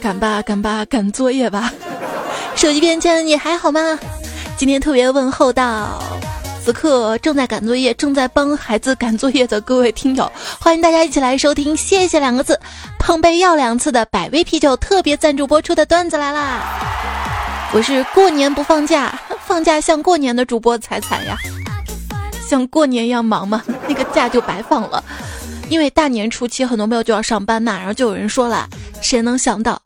[0.00, 1.72] 赶吧赶吧赶作业吧，
[2.56, 3.98] 手机边间你还好吗？
[4.56, 6.02] 今天特别问候到
[6.64, 12.58] 此刻正在赶作业、正在帮孩子赶作业的各位听友，欢迎大家一起来收听“谢谢”两个字，
[12.98, 16.60] 碰杯要两次的百威啤酒特别赞助播出的段子来啦！
[17.72, 19.16] 我是过年不放假，
[19.46, 21.36] 放假像过年的主播才惨呀，
[22.48, 23.62] 像过年一样忙吗？
[23.86, 25.02] 那个假就白放了。
[25.70, 28.68] 因为大年初七很多朋友就要上班嘛，然后就有人说了，
[29.00, 29.80] 谁能想到，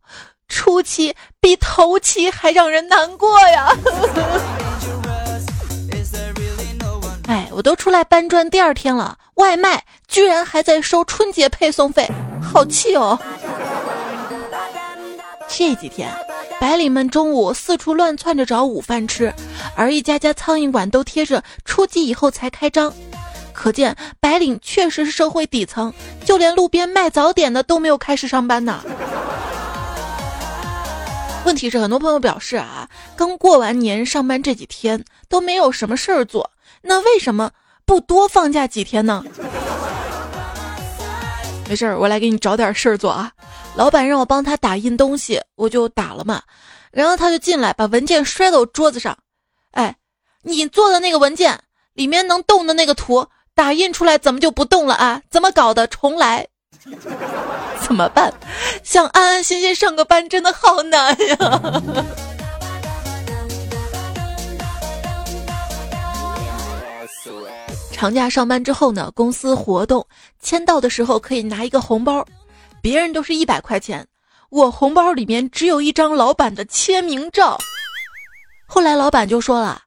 [0.48, 3.70] 初七比头七还让人难过呀？
[7.28, 12.10] 哎，我都出来搬砖第二天了，外卖居然还在收春节配送费，
[12.42, 13.18] 好气哦！
[15.46, 16.10] 这几天，
[16.58, 19.30] 白领们中午四处乱窜着找午饭吃，
[19.76, 22.90] 而一家家苍蝇馆都贴着初几以后才开张。
[23.54, 25.94] 可见白领确实是社会底层，
[26.24, 28.82] 就连路边卖早点的都没有开始上班呢。
[31.46, 36.50] 问题是，很多朋友表示啊，刚过完年上班这几天都没有什么事儿做，
[36.82, 37.50] 那为什么
[37.84, 39.22] 不多放假几天呢？
[41.68, 43.30] 没事儿，我来给你找点事儿做啊。
[43.74, 46.42] 老板让我帮他打印东西，我就打了嘛。
[46.90, 49.16] 然后他就进来，把文件摔到桌子上。
[49.72, 49.96] 哎，
[50.42, 51.58] 你做的那个文件
[51.92, 53.26] 里面能动的那个图。
[53.54, 55.22] 打印出来怎么就不动了啊？
[55.30, 55.86] 怎么搞的？
[55.86, 56.46] 重来？
[57.80, 58.32] 怎么办？
[58.82, 61.82] 想安安心心上个班真的好难呀！
[67.92, 70.04] 长假上班之后呢，公司活动
[70.40, 72.26] 签到的时候可以拿一个红包，
[72.82, 74.04] 别人都是一百块钱，
[74.50, 77.56] 我红包里面只有一张老板的签名照。
[78.66, 79.83] 后来老板就说了。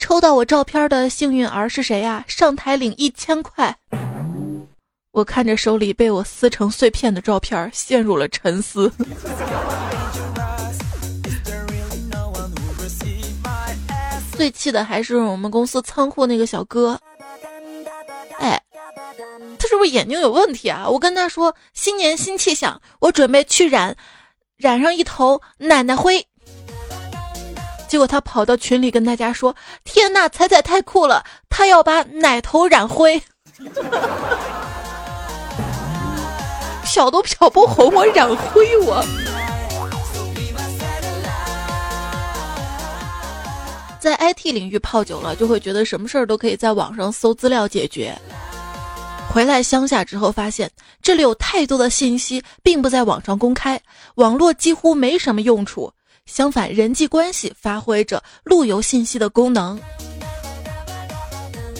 [0.00, 2.24] 抽到我照片的幸运儿是谁呀？
[2.26, 3.76] 上台领一千块。
[5.12, 8.90] 我看着手里被我撕成碎片的照片，陷入了沉思。
[14.32, 16.98] 最气的还是我们公司仓库那个小哥。
[18.38, 18.60] 哎，
[19.58, 20.88] 他是不是眼睛有问题啊？
[20.88, 23.94] 我跟他说新年新气象，我准备去染，
[24.56, 26.26] 染上一头奶奶灰。
[27.90, 29.52] 结果他跑到群里跟大家说
[29.82, 33.20] ：“天呐，彩彩太酷了，他要把奶头染灰，
[36.86, 39.04] 漂都漂不红，我染灰我。”
[43.98, 48.16] 在 IT 领域泡久了，就会觉得什么事儿都可以在网上搜资料解决。
[49.34, 50.70] 回来乡下之后，发现
[51.02, 53.80] 这里有太多的信息并不在网上公开，
[54.14, 55.92] 网络几乎没什么用处。
[56.30, 59.76] 相反，人际关系发挥着路由信息的功能。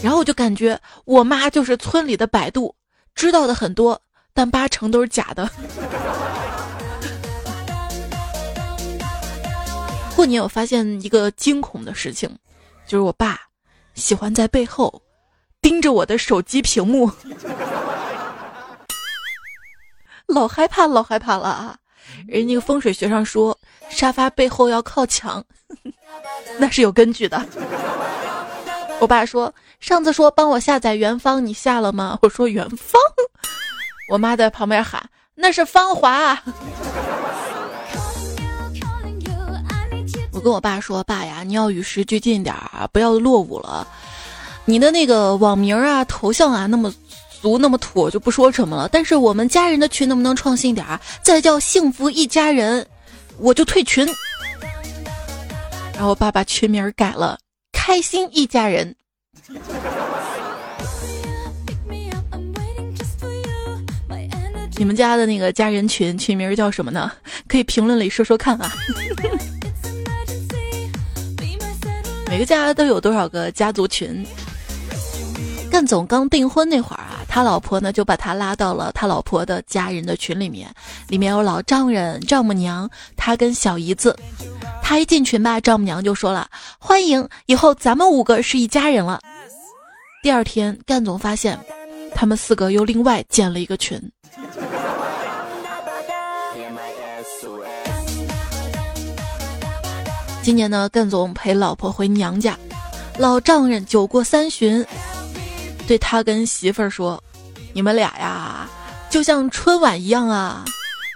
[0.02, 2.74] 然后我就感觉我妈就是村里的百度，
[3.14, 4.02] 知道的很多，
[4.34, 5.48] 但八成都是假的。
[10.16, 12.28] 过年我发现一个惊恐的事情，
[12.88, 13.38] 就是我爸
[13.94, 15.00] 喜欢在背后
[15.62, 17.08] 盯着我的手机屏幕，
[20.26, 21.76] 老害怕，老害怕了啊！
[22.26, 23.56] 人那个风水学上说，
[23.88, 25.44] 沙发背后要靠墙，
[26.58, 27.44] 那是有根据的。
[29.00, 32.18] 我爸说，上次说帮我下载元芳，你下了吗？
[32.22, 33.00] 我说元芳，
[34.10, 35.02] 我妈在旁边喊，
[35.34, 36.38] 那是芳华。
[40.32, 43.86] 我跟我爸说，爸呀，你要与时俱进点儿，不要落伍了。
[44.64, 46.92] 你的那个网名啊、头像啊，那么。
[47.40, 48.88] 俗那么土，我就不说什么了。
[48.92, 51.00] 但是我们家人的群能不能创新点儿？
[51.22, 52.86] 再叫幸福一家人，
[53.38, 54.06] 我就退群。
[55.94, 57.38] 然后爸爸群名改了，
[57.72, 58.94] 开心一家人。
[64.76, 67.10] 你们家的那个家人群群名叫什么呢？
[67.48, 68.72] 可以评论里说说看啊。
[72.28, 74.24] 每个家都有多少个家族群？
[75.70, 77.20] 干总刚订婚那会儿啊。
[77.28, 80.68] 他老婆呢，就把他拉到了他老婆的家人的群里面，
[81.08, 84.16] 里面有老丈人、丈母娘，他跟小姨子。
[84.82, 86.48] 他一进群吧，丈母娘就说了
[86.80, 89.20] ：“欢迎，以后咱们五个是一家人了。”
[90.24, 91.58] 第二天，干总发现，
[92.14, 94.00] 他们四个又另外建了一个群。
[100.42, 102.58] 今年呢，干总陪老婆回娘家，
[103.18, 104.84] 老丈人酒过三巡。
[105.90, 107.20] 对他跟媳妇儿说
[107.74, 108.68] ：“你们俩呀，
[109.10, 110.64] 就像春晚一样啊，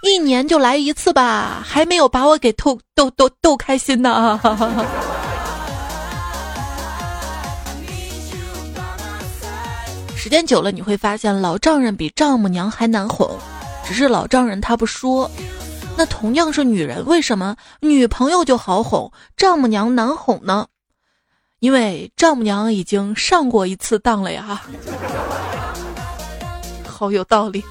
[0.03, 4.37] 一年就来一次吧，还没有把我给逗逗逗逗开心呢。
[10.13, 13.33] ”时间久了，你会发现老丈人比丈母娘还难哄，
[13.87, 15.31] 只是老丈人他不说。
[15.95, 20.67] 那同样是女人，为什么女朋友就好哄，丈母娘难哄呢？
[21.59, 24.61] 因为丈母娘已经上过一次当了呀，
[26.87, 27.63] 好有道理。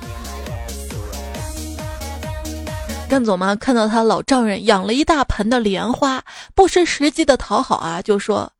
[3.08, 8.52] 干总嘛，看到他老丈人养了一大盆的莲花，不失时机的讨好啊，就说：“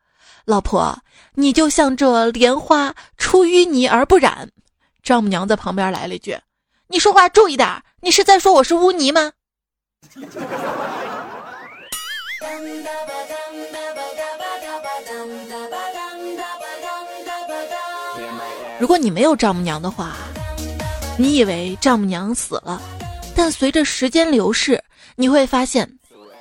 [0.47, 0.97] 老婆，
[1.35, 4.51] 你就像这莲花，出淤泥而不染。”
[5.03, 6.39] 丈母娘在旁边来了一句
[6.89, 9.33] ：“你说话注意点，你是在说我是污泥吗？”
[18.79, 20.17] 如果你没有丈母娘的话，
[21.17, 22.83] 你以为丈母娘死了，
[23.35, 24.83] 但随着时间流逝，
[25.15, 25.89] 你会发现，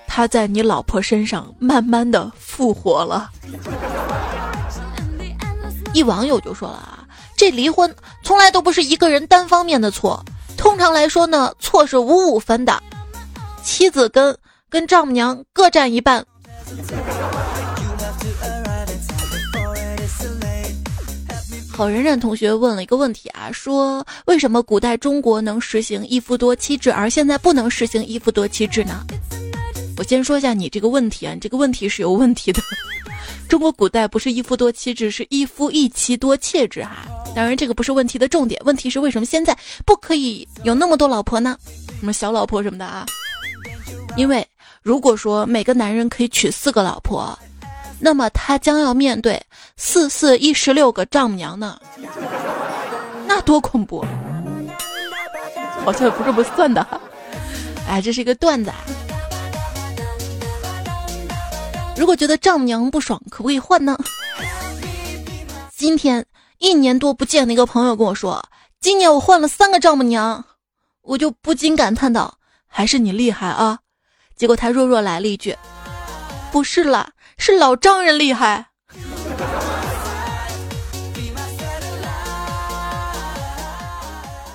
[0.07, 3.29] 她在你老婆身上慢慢的复活了。
[5.93, 7.05] 一网友就说了啊，
[7.37, 10.23] 这离婚从来都不是一个人单方面的错，
[10.57, 12.81] 通常来说呢，错是五五分的。
[13.63, 14.35] 妻子跟
[14.69, 16.25] 跟丈母娘各占一半。
[21.83, 29.05] 好人人同学问了一个问题啊，说为什么古代中国能实行一夫多妻制，而现在不能实行一夫多妻制呢？
[29.97, 32.61] 我先说一下你这个问题啊，你这个问题是有问题的。
[33.49, 37.05] 中国古代不是一夫多妻制，是一夫一妻多妾制哈。
[37.35, 39.53] 当然这个不是问题的重点，问题是为什么现在
[39.85, 41.57] 不可以有那么多老婆呢？
[41.99, 43.05] 什么小老婆什么的啊？
[44.15, 44.47] 因为
[44.81, 47.37] 如果说每个男人可以娶四个老婆，
[48.05, 49.41] 那么他将要面对
[49.77, 51.79] 四四一十六个丈母娘呢，
[53.25, 54.05] 那多恐怖！
[55.85, 56.85] 好像也不这么算的，
[57.87, 58.69] 哎，这是一个段子。
[61.95, 63.97] 如果觉得丈母娘不爽，可不可以换呢？
[65.73, 66.25] 今天
[66.57, 68.43] 一年多不见的一个朋友跟我说，
[68.81, 70.43] 今年我换了三个丈母娘，
[71.03, 73.79] 我就不禁感叹道：“还是你厉害啊！”
[74.35, 75.55] 结果他弱弱来了一句
[76.51, 78.67] ：“不是啦，是老丈人厉害。”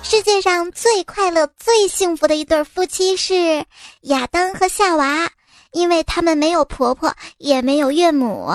[0.01, 3.63] 世界上最快乐、最幸福的一对夫妻是
[4.01, 5.29] 亚当和夏娃，
[5.71, 8.51] 因为他们没有婆婆，也没有岳母。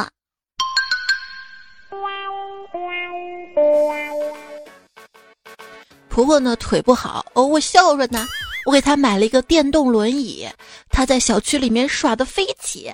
[6.08, 8.26] 婆婆呢，腿不好，哦，我孝顺呢。
[8.64, 10.49] 我给他买了一个电动轮椅，
[10.90, 12.93] 他在小区里面耍的飞起，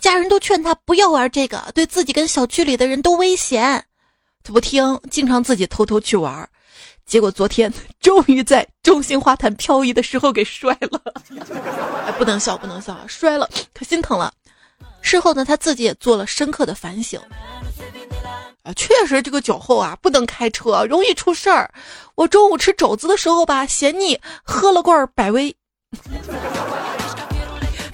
[0.00, 3.84] 家人都劝他不要玩这个，对自己跟小区里的人都危险。
[4.42, 6.48] 他不听，经常自己偷偷去玩，
[7.06, 11.00] 结果昨天 终于在中心花坛漂移的时候给摔了。
[12.06, 14.32] 哎，不能笑，不能笑，摔了可心疼了。
[15.02, 17.20] 事后呢，他自己也做了深刻的反省。
[18.62, 21.70] 啊，确实这个酒后啊不能开车，容易出事儿。
[22.14, 25.54] 我中午吃肘子的时候吧，嫌腻，喝了罐百威。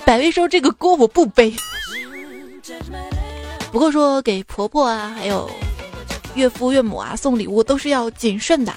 [0.05, 1.55] 百威说这个锅我不背。
[3.73, 5.49] 不过说给婆婆啊，还有
[6.35, 8.75] 岳父岳母啊送礼物都是要谨慎的。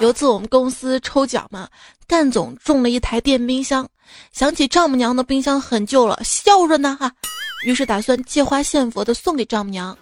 [0.00, 1.68] 有次我们公司抽奖嘛，
[2.06, 3.88] 干总中了一台电冰箱，
[4.32, 7.10] 想起丈母娘的冰箱很旧了，孝顺呢哈。
[7.64, 9.96] 于是打算借花献佛的送给丈母娘，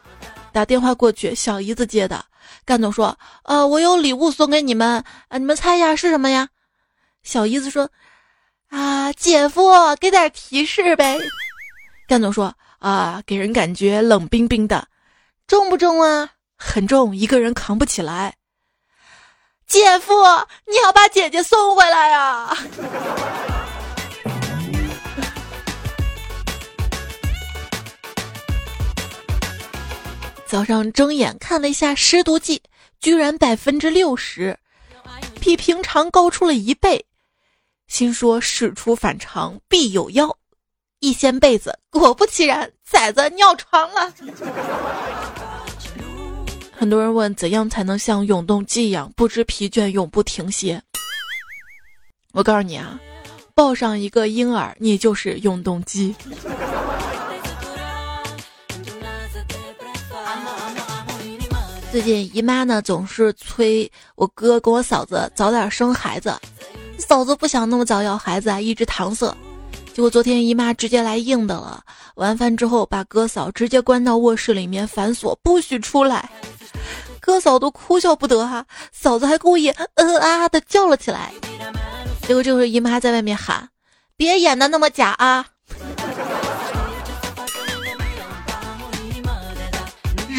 [0.52, 2.22] 打电话过去，小姨子接的。
[2.64, 6.48] 干总说：“呃，我有礼物送给你们，啊，你们猜一下是什么呀？”
[7.22, 7.90] 小姨子说
[8.70, 11.18] ：“啊，姐夫，给点提示呗。”
[12.08, 14.88] 干总说：“啊，给人感觉冷冰冰的，
[15.46, 16.30] 重不重啊？
[16.56, 18.36] 很重，一个人扛不起来。”
[19.66, 20.12] 姐夫，
[20.66, 22.56] 你要把姐姐送回来呀！
[30.52, 32.60] 早上睁眼看了一下湿度计，
[33.00, 34.54] 居然百分之六十，
[35.40, 37.02] 比平常高出了一倍。
[37.86, 40.36] 心说事出反常必有妖，
[40.98, 44.12] 一掀被子，果不其然，崽子尿床了。
[46.70, 50.82] 很多人问怎样才能像永动机一样不知疲倦、永不停歇？
[52.32, 53.00] 我告诉你啊，
[53.54, 56.14] 抱上一个婴儿，你就是永动机。
[61.92, 66.34] 最近姨妈呢总是催我哥跟我嫂子早点生孩子，
[66.96, 69.30] 嫂子不想那么早要孩子啊，一直搪塞。
[69.92, 71.84] 结果昨天姨妈直接来硬的了，
[72.14, 76.30] 晚饭之后把哥嫂直接关到卧室里面反锁，不许出来。
[77.20, 81.30] 哥嫂都哭笑不得哈，嫂子还故意呃啊的叫了起来。
[82.26, 83.68] 结果这会儿姨妈在外面喊
[84.16, 85.44] ：“别演的那么假啊！”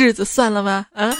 [0.03, 0.85] 日子算了吗？
[0.93, 1.15] 啊？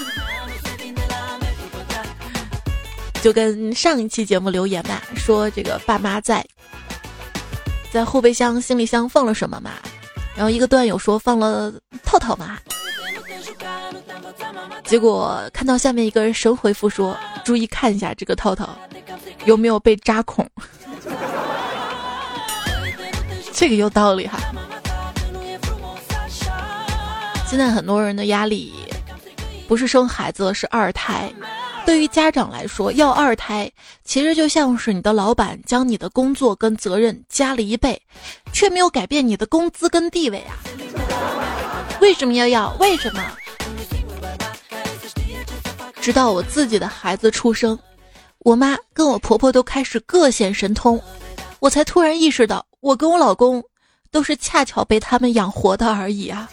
[3.22, 6.44] 就跟上一期节目留言嘛，说这个爸妈在
[7.90, 9.70] 在后备箱行李箱放了什么嘛，
[10.36, 11.72] 然后一个段友说放了
[12.02, 12.58] 套套嘛，
[14.84, 18.76] 结果看到下面一个人神回复说，注意看一下这个套套
[19.46, 20.46] 有没有被扎孔。
[23.54, 24.38] 这个有道理哈。
[27.54, 28.72] 现在很多人的压力
[29.68, 31.32] 不是生孩子，是二胎。
[31.86, 33.70] 对于家长来说，要二胎
[34.04, 38.02] 其实就像是你的老板将你的工作跟责任加了一倍，
[38.52, 40.58] 却没有改变你的工资跟地位啊！
[42.00, 42.74] 为什么要要？
[42.80, 43.22] 为什么？
[46.00, 47.78] 直到我自己的孩子出生，
[48.40, 51.00] 我妈跟我婆婆都开始各显神通，
[51.60, 53.62] 我才突然意识到，我跟我老公
[54.10, 56.50] 都是恰巧被他们养活的而已啊！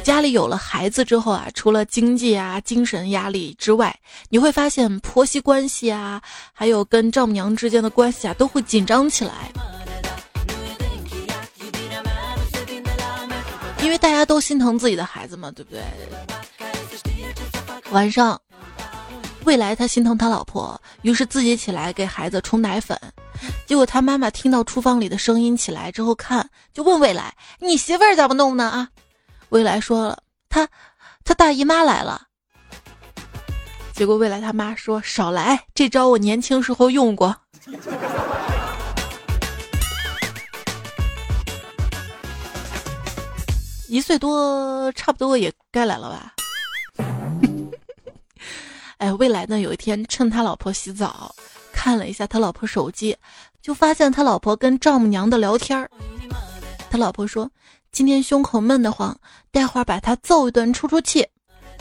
[0.00, 3.94] 家里有了孩子之后啊，除了经济啊、精神压力之外，
[4.28, 6.20] 你会发现婆媳关系啊，
[6.52, 9.52] 还有跟丈母娘之间的关系啊，都会紧张起来。
[13.82, 15.82] 因为大家都心疼自己的孩子嘛，对不对？
[17.90, 18.40] 晚上，
[19.44, 22.98] 未来他心疼他老婆，于是自己起来给孩子冲奶粉。
[23.66, 28.88] 结果他妈妈听到厨房里的声音起来之后看，就问未来：“你媳妇儿怎么弄呢？”啊，
[29.54, 30.18] 未来说了
[30.50, 30.68] ：“他，
[31.22, 32.22] 他大姨妈来了。”
[33.94, 37.36] 结果未来他妈说：“少来，这招我年轻时候用过。”
[43.86, 46.34] 一岁多，差不多也该来了吧。
[48.98, 49.60] 哎，未来呢？
[49.60, 51.32] 有一天趁他老婆洗澡，
[51.72, 53.16] 看了一下他老婆手机，
[53.62, 55.88] 就发现他老婆跟丈母娘的聊天儿。
[56.90, 57.48] 他老婆说
[57.94, 59.16] ：“今天胸口闷得慌，
[59.52, 61.24] 待会儿把他揍一顿出出气。”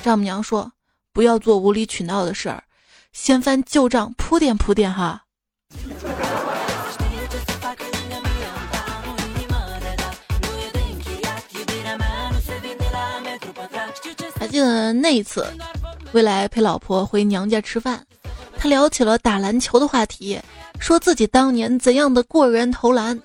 [0.03, 0.71] 丈母娘说
[1.11, 2.63] ：“不要做无理取闹的事儿，
[3.13, 5.23] 先翻旧账铺垫铺垫哈。”
[14.37, 15.51] 还记得那一次，
[16.11, 18.05] 未来陪老婆回娘家吃饭，
[18.55, 20.39] 他聊起了打篮球的话题，
[20.79, 23.19] 说自己当年怎样的过人投篮。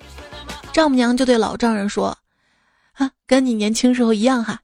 [0.71, 2.17] 丈母娘就对老丈人说：“，
[3.29, 4.59] 跟你年轻时候一样哈。”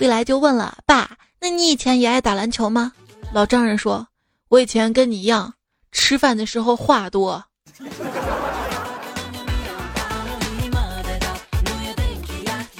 [0.00, 2.90] 未来就问了：“爸，那你以前也爱打篮球吗？”
[3.34, 4.08] 老丈人说
[4.48, 5.52] ：“我以前跟你一样，
[5.92, 7.44] 吃饭的时候话多。”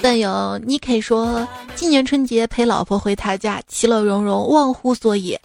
[0.01, 1.47] 但有你可以说。
[1.75, 5.37] 今年春节陪老婆回他家，其乐融融，忘乎所以。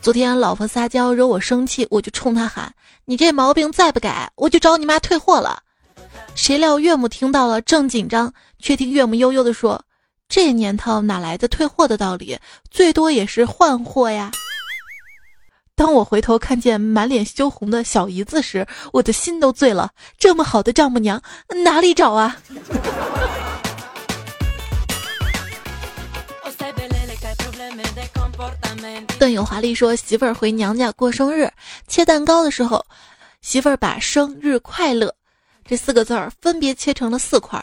[0.00, 2.72] 昨天老婆撒娇惹我生气，我就冲他喊
[3.04, 5.60] ：“你这毛病再不改，我就找你妈退货了。”
[6.36, 8.32] 谁料岳母听到了正紧张，
[8.64, 9.84] 却听岳母悠悠地说
[10.26, 12.38] ：“这年头哪来的退货的道理？
[12.70, 14.32] 最多也是换货呀。”
[15.76, 19.90] 当我回头看见满脸羞红的小姨子时，我的心都醉了。
[20.16, 21.22] 这么好的丈母娘
[21.62, 22.38] 哪里找啊？
[29.20, 31.50] 邓友华丽说：“媳妇儿回娘家过生日，
[31.86, 32.82] 切蛋糕的时候，
[33.42, 35.14] 媳妇儿把‘生日快乐’
[35.68, 37.62] 这四个字儿分别切成了四块，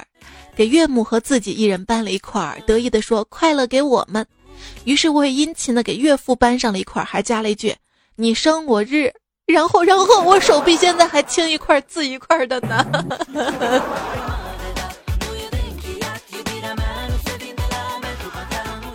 [0.55, 4.25] 给岳母和自己一人搬了一块儿，得意的说：‘快乐给我们。’
[4.85, 7.75] 于是我也殷勤的给岳父搬上了一块，还加了一句
[8.15, 9.11] ：‘你生我日。’
[9.47, 12.85] 然后，然后我手臂现在还青一块紫一块的呢。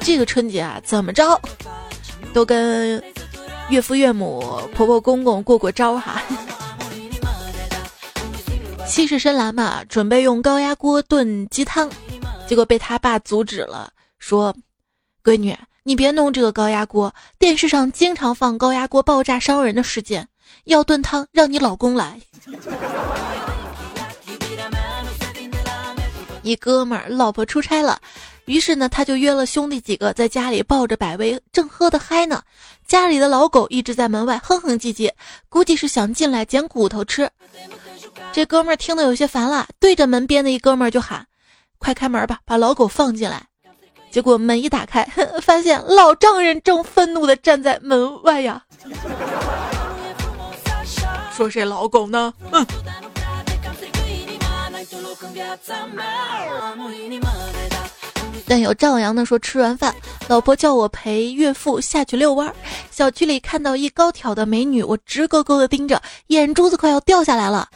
[0.01, 1.39] 这个春节啊，怎么着？”
[2.33, 3.03] 都跟
[3.71, 6.23] 岳父岳母、婆婆公公过过招哈。
[8.89, 11.91] 气势深蓝嘛，准备用高压锅炖鸡汤，
[12.49, 14.55] 结果被他爸阻止了，说
[15.23, 20.27] ：“闺女，你别弄这个高压锅，电视上经常放高压锅爆炸伤人的事件，
[20.65, 22.19] 要炖汤让你老公来。”
[26.43, 28.01] 一哥们儿老婆出差了。
[28.45, 32.41] 于是呢，他就约了兄弟几个在家里抱着百威，正喝得嗨呢。
[32.87, 35.11] 家里的老狗一直在门外哼哼唧唧，
[35.49, 37.29] 估计是想进来捡骨头吃。
[38.33, 41.27] 这哥们儿听得有些烦了，对着门边的一哥们儿就喊
[41.79, 43.43] ：“快开门吧，把老狗放进来。”
[44.11, 45.03] 结果门一打开，
[45.43, 48.63] 发现老丈人正愤怒地站在门外呀，
[51.35, 52.67] 说：“谁老狗呢？”嗯。
[58.49, 59.95] 但有赵阳的说，吃完饭，
[60.29, 62.55] 老婆叫我陪岳父下去遛弯儿。
[62.91, 67.69] 小区里看到一高挑的美女，我直勾勾的盯着，眼珠子快要掉下来了。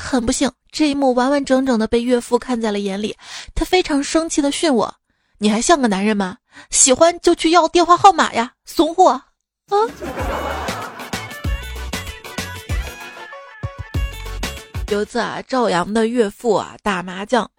[0.00, 3.16] 很不幸，这一幕完完整整的被岳父看在了眼里，
[3.52, 4.94] 他非常生气的训我
[5.38, 6.36] ：“你还像个男人吗？
[6.70, 9.24] 喜欢就去要电话号码呀，怂货啊！
[14.88, 17.50] 有一次啊，赵阳的岳父啊打麻将，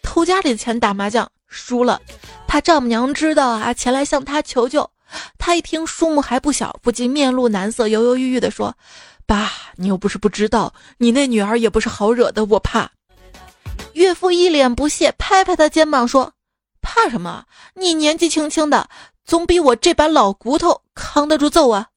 [0.00, 2.00] 偷家里的钱打麻将输了，
[2.46, 4.88] 他丈母娘知道啊，前来向他求救。
[5.36, 8.76] 他一听数目还不小，不禁面露难色，犹犹豫豫地说
[9.28, 12.90] ：“爸，你又不是不知道，你那女儿也不是好惹的，我怕。”
[13.92, 16.32] 岳父一脸不屑，拍拍他肩膀说
[16.80, 17.44] ：“怕什么？
[17.74, 18.88] 你年纪轻轻的，
[19.26, 21.88] 总比我这把老骨头扛得住揍啊！”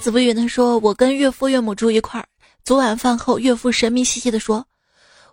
[0.00, 2.26] 子不语他说：“我跟岳父岳母住一块儿，
[2.64, 4.64] 昨晚饭后，岳父神秘兮兮地说。”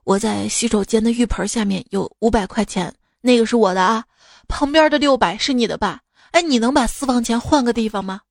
[0.05, 2.91] 我在洗手间的浴盆下面有五百块钱，
[3.21, 4.03] 那个是我的啊，
[4.47, 5.99] 旁边的六百是你的吧？
[6.31, 8.21] 哎，你能把私房钱换个地方吗？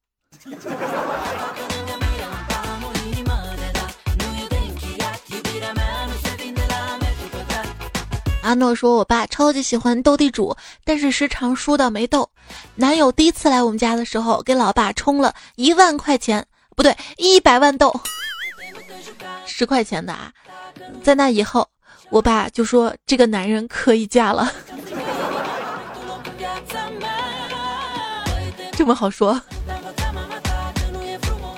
[8.43, 12.27] 阿诺说：“我爸超级喜欢斗地主，但是时常输到没斗。
[12.77, 17.95] 男友第一次来我们家的时候，给老爸充了一万块钱，不对，一百万斗，
[19.45, 20.33] 十块钱的啊。”
[21.03, 21.69] 在那以后，
[22.09, 24.51] 我爸就说这个男人可以嫁了。
[28.79, 29.43] 这么好说？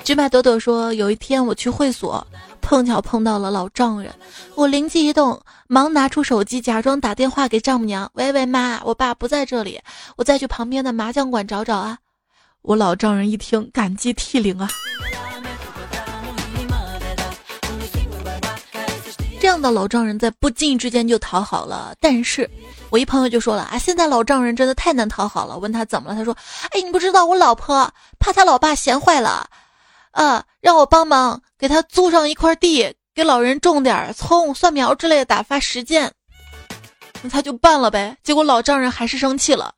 [0.03, 2.25] 芝麻朵朵说，有一天我去会所，
[2.61, 4.11] 碰巧碰到了老丈人，
[4.55, 9.79] 我灵机一动，忙拿出手机，假装打电话给丈母娘：“喂喂妈，我爸不在这里，
[10.15, 11.99] 我再去旁边的麻将馆找找啊。”
[12.63, 14.67] 我老丈人一听，感激涕零啊。
[19.41, 22.47] 这样的老丈人在不经意之间就讨好了，但是
[22.91, 25.57] 我一朋友就说了啊，现在老丈人真的太难讨好了。
[25.57, 26.37] 问他怎么了，他说
[26.69, 29.49] ：“哎，你不知道我老婆怕他老爸闲坏了，
[30.11, 36.13] 啊，让我帮忙给他租上一块地，给老人种点葱、蒜苗之类的，打发时间。”
[37.23, 38.15] 那他就办了呗。
[38.21, 39.73] 结果老丈人还是生气了，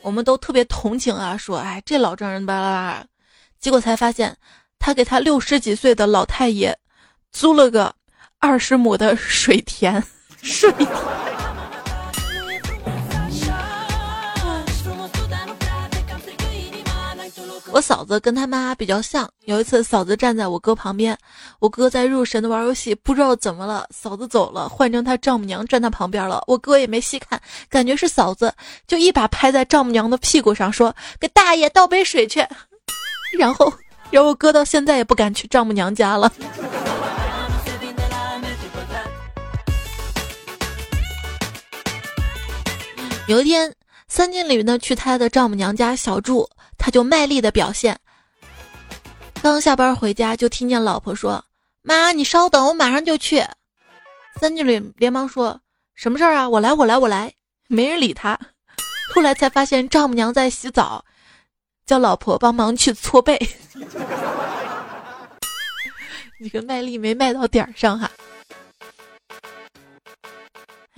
[0.00, 3.04] 我们都特别同情啊，说：“哎，这老丈人巴拉巴拉。”
[3.60, 4.34] 结果才发现，
[4.78, 6.74] 他给他六十几岁的老太爷
[7.30, 7.94] 租了个。
[8.44, 10.02] 二十亩的水田，
[10.42, 10.88] 水田。
[17.70, 19.30] 我嫂子跟他妈比较像。
[19.44, 21.16] 有一次，嫂子站在我哥旁边，
[21.60, 26.42] 我哥在入神的玩游戏，不知道怎么了，嫂子走了，换成他丈母娘站他旁边了。
[26.48, 28.52] 我哥也没细看，感觉是嫂子，
[28.88, 32.44] 就一把拍在丈母娘的屁股上，说：“给大爷倒杯水去。”
[33.38, 33.72] 然后，
[34.10, 36.32] 然后我哥到现在也不敢去丈母娘家了。
[43.28, 43.72] 有一天，
[44.08, 47.98] 三经理呢去他的丈母娘家小住，他就卖力的表现。
[49.40, 51.42] 刚下班回家，就听见老婆说
[51.82, 53.42] ：“妈，你稍等，我马上就去。”
[54.40, 55.58] 三经理连忙说
[55.94, 56.48] ：“什么事儿啊？
[56.48, 57.32] 我来，我来，我来。”
[57.68, 58.38] 没人理他。
[59.14, 61.04] 后来才发现丈母娘在洗澡，
[61.86, 63.38] 叫老婆帮忙去搓背。
[66.40, 68.10] 你个卖力没卖到点儿上哈。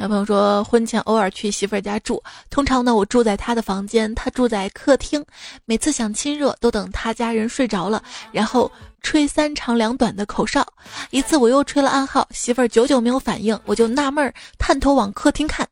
[0.05, 5.25] 男朋友说，婚前偶尔去媳妇儿家住，通常呢我住在她的房间，她住在客厅。
[5.65, 10.63] 每次想亲热，都等她家人睡着了，然后吹三长两短的口哨。
[11.09, 15.67] 一次我又吹了暗号，媳妇儿久久没有反应，我就纳闷儿，探头往客厅看，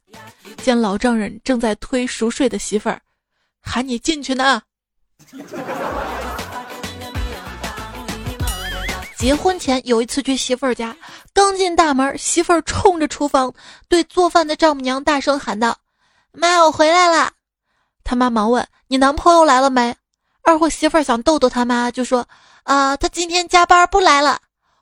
[0.62, 2.99] 见老丈人正在推熟睡的媳妇儿，
[3.61, 4.62] 喊你进去呢。
[9.23, 10.97] 结婚前有一次去媳妇儿家，
[11.33, 13.55] 刚进大门，媳妇儿冲着厨房
[13.89, 15.77] 对做饭的丈母娘大声喊道
[16.35, 17.31] ：“妈，我回来了。”
[18.03, 19.95] 他妈忙问：“你男朋友来了没？”
[20.43, 22.27] 二货媳妇儿想逗逗他妈，就说
[22.65, 24.41] ：“啊，他今天加班不来了。”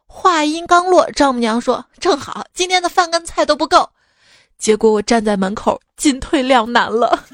[0.08, 3.90] 话音刚落，丈母娘说：“正好，今天的饭跟菜都不够。”
[4.56, 7.24] 结果我站在门口，进退两难了。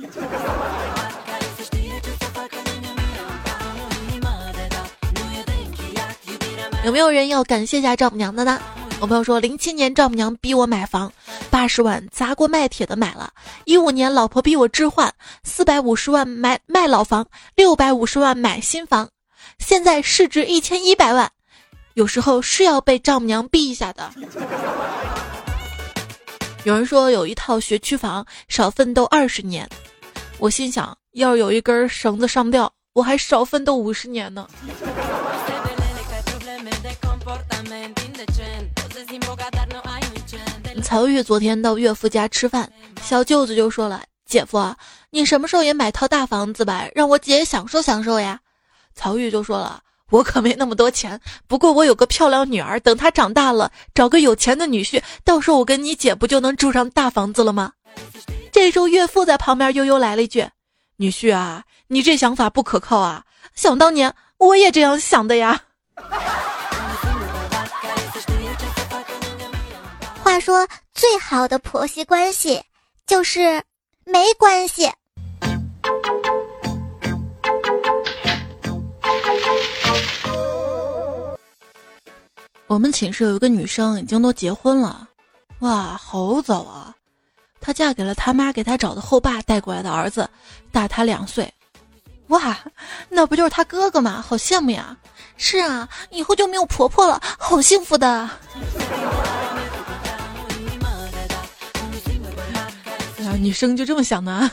[6.87, 8.61] 有没有人要感谢一下丈母娘的呢？
[9.01, 11.13] 我朋友说，零七年丈母娘逼我买房，
[11.51, 13.29] 八十万砸锅卖铁的买了；
[13.65, 19.09] 一五年老婆逼我置换，四百五十万买卖老房，六百五十万买新房，
[19.59, 21.29] 现在市值一千一百万。
[21.95, 24.09] 有时候是要被丈母娘逼一下的。
[26.63, 29.69] 有人说有一套学区房少奋斗二十年，
[30.39, 34.49] 我心想，要是有一根绳子上吊，我还少奋斗五十年呢。
[40.83, 42.71] 曹玉昨天到岳父家吃饭，
[43.03, 44.75] 小舅子就说了：“姐夫，
[45.11, 48.39] 你什么时候也买套大房子吧，让我姐享受享受呀？”
[48.95, 57.73] 曹玉就说了：“我可没那么多钱，不过我有个漂亮女儿，等她长大了，找个有钱的女婿，到时候我跟你姐不就能住上大房子了吗？
[58.53, 60.49] 这时候岳父在旁边悠悠来了一句
[60.99, 63.25] ：“女婿啊，你这想法不可靠啊！
[63.55, 65.63] 想当年我也这样想的呀。”
[70.37, 72.63] 话说，最好的婆媳关系
[73.07, 73.63] 就是
[74.05, 74.87] 没关系。
[82.67, 85.09] 我们寝室有一个女生，已经都结婚了，
[85.61, 86.95] 哇，好早啊！
[87.59, 90.29] 她嫁给了他妈给她找的后爸带过来的儿子，
[90.71, 91.51] 大她两岁，
[92.27, 92.59] 哇，
[93.09, 94.23] 那不就是她哥哥吗？
[94.29, 94.95] 好羡慕呀！
[95.39, 98.29] 是啊，以后就没有婆婆了，好幸福的。
[103.39, 104.51] 女生就这么想的。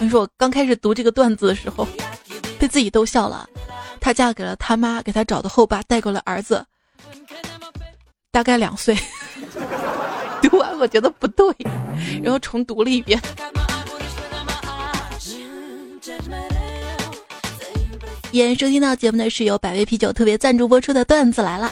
[0.00, 1.86] 你 说我刚开始读这个段子的时候，
[2.58, 3.48] 被自己逗笑了。
[4.00, 6.64] 她嫁给了他妈给她找的后爸带过来儿子。
[8.32, 8.96] 大概两岁，
[10.40, 11.52] 读完我觉得不对，
[12.22, 13.20] 然后重读了一遍。
[18.30, 21.70] 依然收听到节目的是由百威啤酒特别赞助播出的段子来了，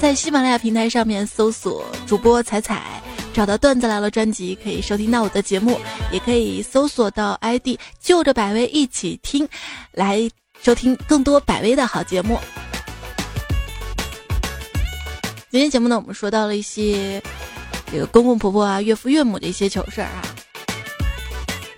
[0.00, 3.00] 在喜马拉雅平台上面搜索主播彩彩，
[3.32, 5.80] 找到段子来了专辑可以收听到我的节目，
[6.12, 9.48] 也可以搜索到 ID 就着百威一起听，
[9.90, 10.30] 来
[10.62, 12.38] 收听更多百威的好节目。
[15.50, 17.22] 今天节目呢，我们说到了一些
[17.90, 20.22] 这个公公婆婆啊、岳父岳母的一些糗事儿啊。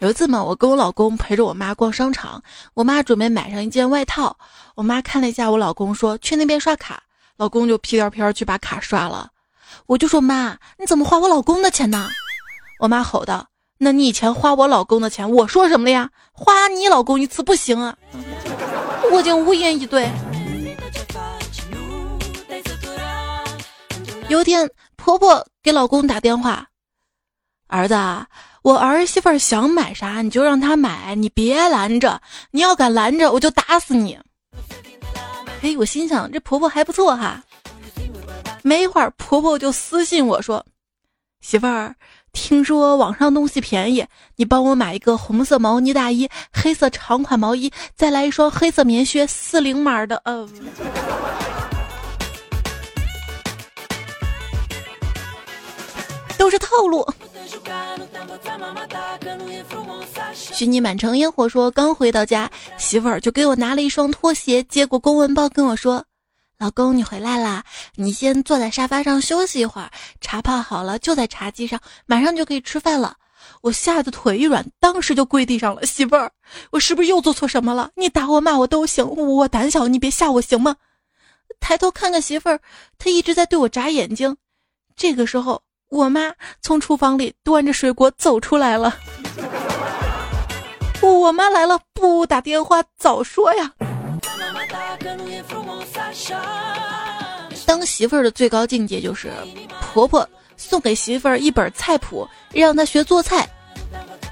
[0.01, 2.43] 有一次嘛，我跟我老公陪着我妈逛商场，
[2.75, 4.37] 我妈准备买上一件外套，
[4.75, 7.01] 我妈看了一下我老公，说去那边刷卡，
[7.37, 9.31] 老公就屁颠屁颠去把卡刷了。
[9.87, 12.09] 我就说妈，你怎么花我老公的钱呢？
[12.81, 13.47] 我妈吼道
[13.79, 16.11] ：“那你以前花我老公的钱，我说什么了呀？
[16.33, 17.97] 花你老公一次不行啊！”
[19.13, 20.11] 我竟无言以对。
[24.29, 26.67] 有天，婆婆给老公打电话
[27.69, 27.95] ：“儿子，
[28.63, 32.21] 我儿媳妇想买啥你就让她买，你别拦着。
[32.51, 34.19] 你要敢拦着，我就打死你。”
[35.61, 37.43] 嘿，我心想这婆婆还不错哈。
[38.67, 40.65] 没一会儿，婆婆就私信我说
[41.43, 41.95] ：“媳妇儿，
[42.33, 50.49] 听说网上东西便宜，你帮我买一个红色毛呢大衣、黑色长款毛衣，再来一双黑色棉靴，四零码的。”嗯。
[56.39, 57.07] 都是套路。
[60.33, 66.03] 许你满城烟火说，刚回到家，媳妇儿就给我拿了一双拖鞋，接过公文包跟我说
[66.59, 67.65] ：“老公，你回来啦，
[67.97, 69.91] 你先坐在沙发上休息一会儿，
[70.21, 73.17] 茶泡好了就在茶几上，马上就可以吃饭了。”
[73.63, 75.85] 我吓得腿一软，当时就跪地上了。
[75.85, 76.31] 媳妇儿，
[76.71, 77.91] 我是不是又做错什么了？
[77.97, 80.77] 你打我骂我都行，我胆小，你别吓我行吗？
[81.61, 82.61] 抬头看看媳妇儿，
[82.99, 84.37] 她一直在对我眨眼睛。
[84.97, 85.63] 这个时候。
[85.91, 88.97] 我妈从厨房里端着水果走出来了。
[91.01, 93.73] 我妈来了，不打电话早说呀。
[97.67, 99.33] 当媳妇儿的最高境界就是
[99.81, 103.49] 婆婆送给媳妇儿一本菜谱，让她学做菜。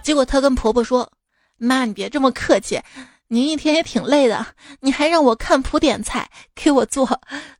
[0.03, 1.11] 结果她跟婆婆说
[1.59, 2.81] ：“妈，你别这么客气，
[3.29, 4.47] 您一天也挺累的，
[4.81, 7.09] 你还让我看谱点菜，给我做，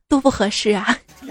[0.07, 0.97] 多不合适啊。”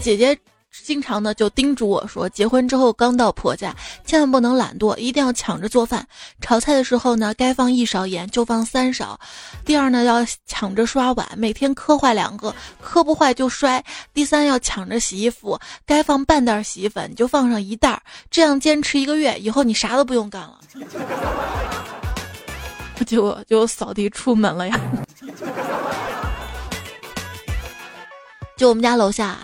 [0.00, 0.38] 姐姐
[0.86, 6.06] 经常呢就叮嘱我说，结婚之后刚到婆家，千万不能懒惰，一定要抢着做饭。
[6.40, 9.18] 炒菜的时候呢，该放一勺盐就放三勺。
[9.64, 13.84] 第二呢，要抢着刷碗，每天磕坏两个，磕不坏就摔。
[14.14, 18.00] 第三，要抢着洗衣服，该放半袋洗衣粉就放上一袋。
[18.30, 20.60] 这样坚持一个月以后，你啥都不用干了。
[23.04, 24.80] 结果就扫地出门了呀。
[28.56, 29.36] 就我们家楼下。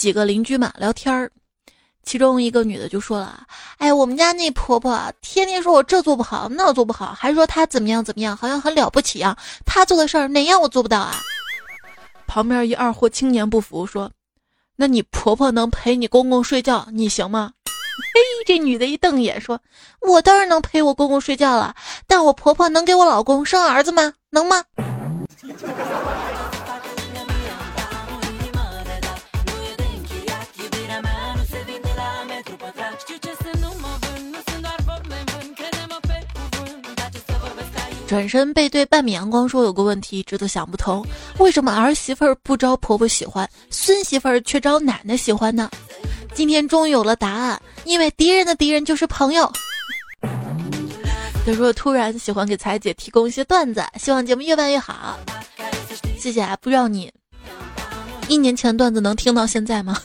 [0.00, 1.30] 几个邻居嘛聊天儿，
[2.04, 9.36] 其中一个女的就说了：“哎，我们家那婆婆天天说我这做不好，那做不好，还说她怎么样怎么样，好像很了不起样。
[9.66, 11.14] 她做的事儿哪样我做不到啊？”
[12.26, 14.10] 旁边一二货青年不服说
[14.76, 17.52] ：“那你婆婆能陪你公公睡觉，你行吗？”
[18.14, 19.60] 嘿，这女的一瞪眼说
[20.00, 21.74] ：“我当然能陪我公公睡觉了，
[22.06, 24.14] 但我婆婆能给我老公生儿子吗？
[24.30, 24.64] 能吗？”
[38.10, 41.06] 转身背对半米阳光说：“有个问题一直都想不通，
[41.38, 45.70] 为什么儿媳妇儿不招婆婆喜欢，孙媳妇儿却招奶奶喜欢呢？
[46.34, 49.48] 今天终于有了答案，因为敌人的敌人就是朋友。”
[51.46, 55.16] 他说突然喜欢给彩姐提供一些段子，希望节目越办越好。
[56.18, 57.12] 谢谢啊，不知道你
[58.26, 59.96] 一年前段子能听到现在吗？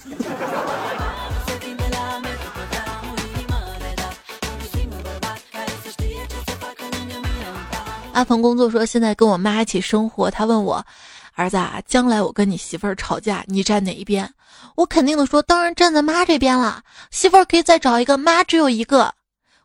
[8.15, 10.83] 阿鹏工作说现在跟我妈一起生活，他问我。
[11.33, 14.33] 儿子啊，将来我跟你媳妇儿吵架，你站哪一边？
[14.75, 16.81] 我肯定的说，当然站在妈这边了。
[17.11, 19.13] 媳妇儿可以再找一个，妈只有一个。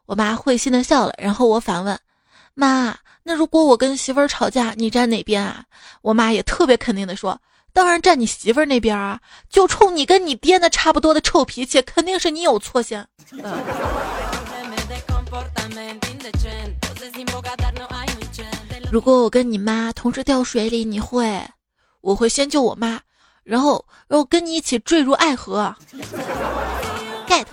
[0.05, 1.97] 我妈会心的笑了，然后我反问：
[2.55, 5.63] 妈，那如果我跟媳妇儿吵架，你站哪边啊？
[6.03, 7.41] 我妈也特别肯定的说：
[7.73, 9.21] 当然站你媳妇儿那边啊！
[9.49, 13.07] 就冲你跟你爹那差不多的臭脾气，肯定是你有错先。
[13.31, 13.45] 嗯
[18.91, 21.41] 如果我跟你妈同时掉水里，你会？
[22.01, 23.01] 我会先救我妈，
[23.45, 25.73] 然后然后跟你一起坠入爱河。
[27.29, 27.47] get。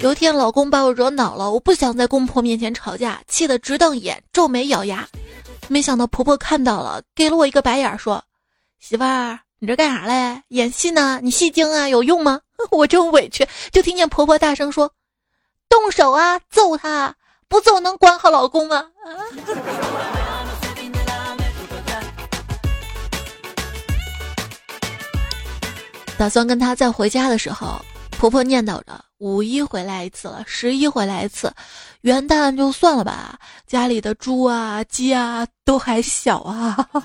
[0.00, 5.06] 有一天老公把我惹恼了，我不想在公婆面前吵架，气得直瞪眼，皱眉咬牙。
[5.68, 8.24] 没想到婆婆看到了，给了我一个白眼，说
[8.80, 10.42] ：“媳妇儿，你这干啥嘞？
[10.48, 11.20] 演戏呢？
[11.22, 11.88] 你戏精啊？
[11.88, 12.40] 有用吗？”
[12.72, 14.90] 我真委屈，就听见婆婆大声说
[15.70, 17.14] ：“动手啊，揍他！
[17.50, 18.82] 不走能管好老公吗？”
[26.16, 31.52] 打算跟他再回家的时候，婆婆念叨着：“五一回来一次了，十一回来一次，
[32.02, 33.38] 元旦就算了吧。
[33.66, 36.76] 家里的猪啊、鸡啊都还小啊。”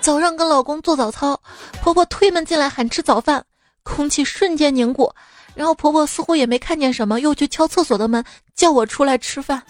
[0.00, 1.40] 早上跟老公做早操，
[1.82, 3.44] 婆婆推门进来喊吃早饭，
[3.82, 5.12] 空气瞬间凝固。
[5.56, 8.22] 然后婆婆似乎也没看见什么，又去敲厕所的门，
[8.54, 9.60] 叫我出来吃饭。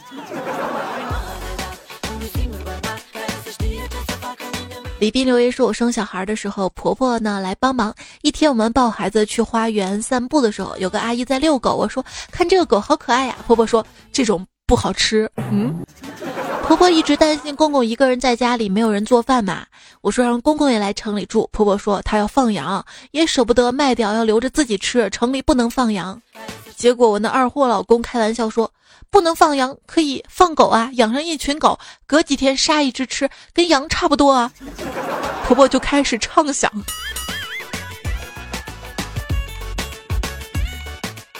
[4.99, 7.95] 李斌留言说：“我生小孩的时候，婆婆呢来帮忙。
[8.23, 11.77] 一天，我们抱孩子去花园散步的时候，有个阿姨在遛狗。
[11.77, 13.37] 我说：看这个狗好可爱呀。
[13.47, 15.31] 婆婆说：这种不好吃。
[15.51, 15.85] 嗯，
[16.67, 19.65] 婆婆一直担心公公一个人在家里没有人做饭嘛。
[20.01, 21.49] 我说让公公也来城里住。
[21.53, 25.09] 婆婆说她要放羊，也舍不得卖掉，要留着自己吃。
[25.11, 26.21] 城里不能放羊。
[26.77, 28.71] 结果我那二货老公开玩笑说。”
[29.09, 30.91] 不能放羊，可以放狗啊！
[30.95, 34.53] 养上一群狗，隔几天杀一只吃，跟羊差不多啊！
[35.47, 36.71] 婆婆就开始畅想，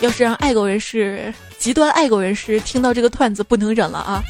[0.01, 4.23] 要是让爱狗人士、极端爱狗人士听到这个段子，不能忍了啊！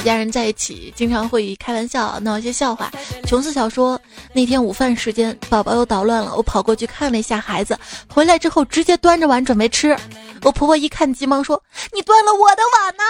[0.00, 2.90] 一家人在一起，经常会开玩笑，闹一些笑话。
[3.26, 4.00] 琼斯小说
[4.32, 9.94] 那天午饭时间，宝宝又捣乱了，我跑过去看了一下孩子，回来之后直接端着碗准备吃。
[10.40, 13.04] 我婆婆一看，急忙说：“你端了我的碗呐！”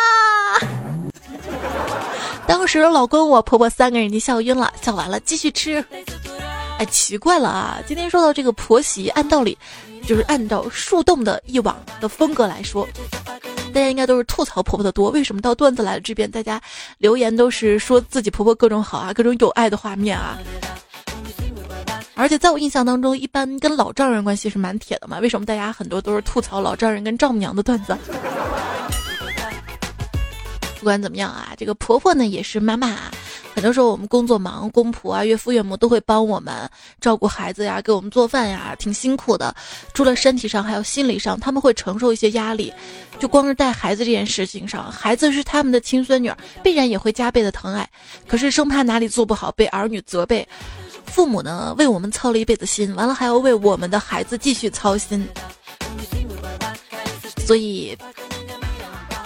[2.48, 5.84] 当时老公我婆婆三个人就笑晕了，笑完了继续吃。
[6.78, 7.78] 哎，奇怪了啊！
[7.86, 9.56] 今天说到这个婆媳，按道理
[10.06, 12.86] 就是按照树洞的一网的风格来说。
[13.72, 16.60] 大家应该都是吐槽婆婆的多，为什么到段子来了这边，大家
[16.98, 20.36] 留言都是说自己婆婆各种好啊，各种有爱的画面啊？
[22.16, 27.96] 而且在我印象当中，一般跟老丈人关系是蛮铁的嘛，为什么大家很多都是吐槽老丈人跟丈母娘的段子？
[30.80, 32.96] 不管怎么样啊，这个婆婆呢也是妈妈。
[33.54, 36.68] 很多时候我们工作忙，公婆啊、岳父岳母都会帮我们
[37.00, 39.54] 照顾孩子呀，给我们做饭呀，挺辛苦的。
[39.92, 42.72] 除了身体上，还有心理上，他们会承受一些压力。
[43.18, 47.86] 就光是带孩子这件事情上，孩子是他们的亲孙女，必然也会加倍的疼爱。
[48.26, 50.48] 可是生怕哪里做不好被儿女责备，
[51.04, 55.28] 父母呢为我们操了一辈子心，完了还要为我们的孩子继续操心。
[57.44, 57.98] 所以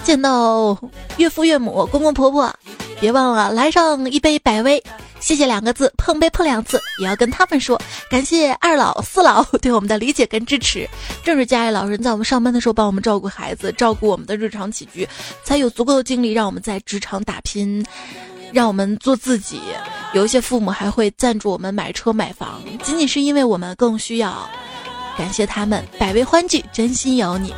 [0.05, 0.79] 见到
[1.17, 2.55] 岳父岳母、公公婆婆。
[3.01, 4.83] 别忘了来上一杯百威，
[5.19, 10.88] 谢谢两个字，碰杯碰两次，也要跟他们说感谢二老四老对我们的理解跟支持。
[11.23, 15.07] 正是家里老人在我们上班的时候帮我们照顾孩子，照顾我们的日常起居，
[15.43, 17.85] 才有足够的精力让我们在职场打拼，
[18.53, 19.61] 让我们做自己。
[20.14, 24.49] 有一些父母还会赞助我们买车买房，仅仅是因为我们更需要。
[25.19, 27.53] 感谢他们，百味欢聚，真心有你。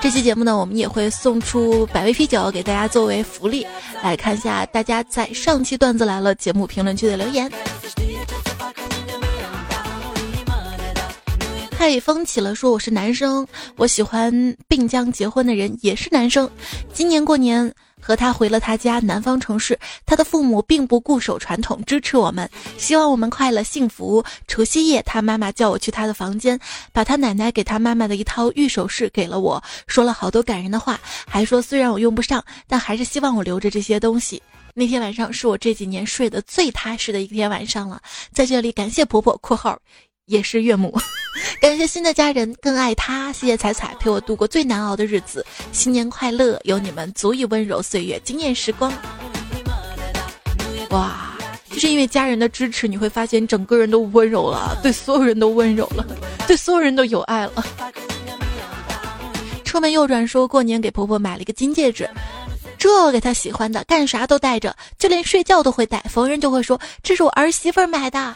[0.00, 3.66] 这期节目呢，我们也会送出百威啤酒给大家作为福利。
[4.02, 7.52] 来看一下大家在上期段子来了节目评论区的留言。
[11.70, 16.50] 太风起了，说我是男生，我喜欢并将结婚的人也是男生。
[16.94, 17.72] 今年过年。
[18.10, 24.24] 和他回了他家南方城市，他的父母并不固守传统，支持我们，希望我们快乐幸福。
[24.48, 26.58] 除夕夜，他妈妈叫我去他的房间，
[26.92, 34.42] 把他奶奶给他妈妈的一套玉首饰给了我，说了好多感人的话，还说虽然我用不上，但还是希望我留着这些东西。
[34.74, 39.78] 那天晚上是我这几年睡得最踏实的一天晚上了，在这里感谢婆婆（括号
[40.30, 40.96] 也是岳母），
[41.60, 43.32] 感谢新的家人，更爱他。
[43.32, 46.58] 谢谢彩彩陪我度过最难熬的日子，新年快乐！
[46.62, 48.92] 有你们足以温柔岁月，惊艳时光。
[50.90, 51.36] 哇，
[51.68, 56.06] 就是因为家人的支持，你会发现整个人都温柔了，对所有人都温柔了，
[56.46, 57.64] 对所有人都有爱了。
[59.64, 62.08] 车门右转说过年给婆婆买了一个金戒指，
[62.78, 66.00] 这给她喜欢的，干啥都戴着，就连睡觉都会戴。
[66.08, 68.34] 逢人就会说这是我儿媳妇买的。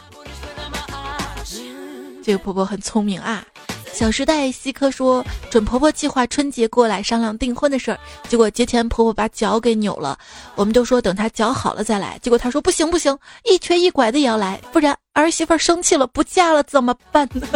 [2.25, 3.45] 这个婆婆很聪明啊。
[3.93, 10.17] 小时代西科说准婆婆计划春节过来商量订婚的事儿，结果节前婆婆把脚给扭了，
[10.55, 17.47] 我们都说等她脚好了再来，结果她说不行不行，一瘸一拐的也要来，不然儿媳妇生气了不嫁了怎么办呢？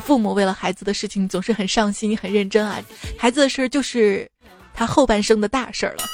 [0.02, 2.80] 父母为了孩子的事情总是很上心、很认真啊！
[3.18, 4.26] 孩子的事儿就是
[4.72, 6.04] 他后半生的大事儿了。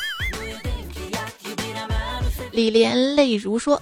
[2.51, 3.81] 李莲泪如说：“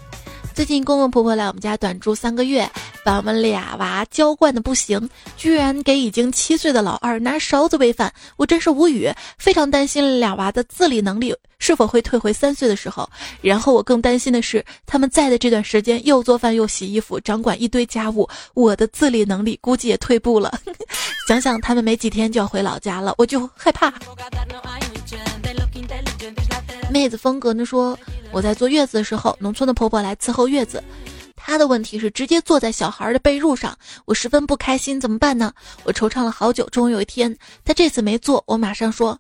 [0.55, 2.69] 最近公公婆婆来我们家短住三个月。”
[3.05, 13.11] 把我们俩娃娇惯的不行，居然给已经七岁的老二拿勺子喂饭，我真是无语，非常担心俩娃的自理能力是否会退回三岁的时候。
[13.41, 20.57] 然后我更担心的是，他们在的这段时间又做饭又洗衣服，掌管一堆家务，我的自理能力估计也退步了。
[21.27, 23.93] 想想他们没几天就要回老家了，我就害怕。
[26.89, 27.99] 妹子风格呢说，
[28.33, 30.83] 我在坐月子的时候，农村的婆婆来伺候月子。
[31.37, 35.53] 她的问题是直接坐在小孩的被褥上，我十分不开心，怎么办呢？
[35.85, 39.19] 我惆怅了好久，终于有一天，她这次没坐，我马上说：“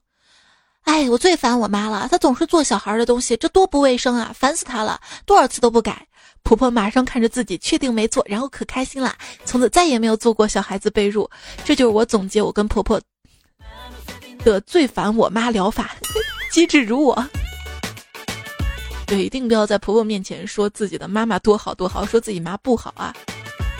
[0.84, 6.06] 哎，我最烦我妈了，她总是坐小孩的东西，这多不卫生啊，烦死她了，多少次都不改。”
[6.44, 11.28] 婆婆马上看着自己，确定没错，然后可开心了，从此再也没有坐过小孩子被褥。
[11.64, 13.00] 这就是我总结我跟婆婆
[14.44, 15.94] 的最烦我妈疗法，
[16.50, 17.24] 机智如我。
[19.12, 23.14] 对，一定不要在婆婆面前说自己的妈妈多好多好，说自己妈不好啊。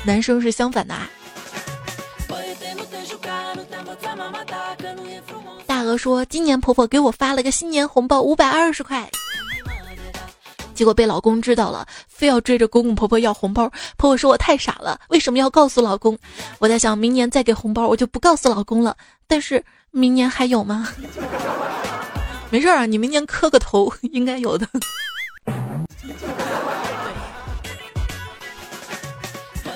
[0.05, 1.09] 男生是相反的啊。
[5.67, 9.11] 大鹅说，今年婆婆给我发了个新年红包五百二十块，
[10.75, 13.71] 结果被老公知道了，非要追着公公婆婆要红包。
[13.97, 16.19] 婆婆说我太傻了，为什么要告诉老公？
[16.59, 18.95] 我在想，明年再给红包，我就不告诉老公了。
[19.27, 20.91] 但是明年还有吗？
[22.53, 24.69] 没事啊，你明年磕个头，应该有的。